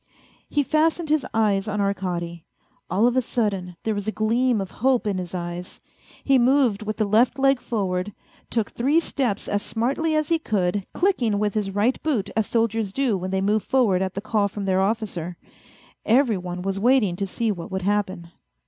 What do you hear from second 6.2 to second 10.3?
he moved with the left leg forward, took three steps as smartly as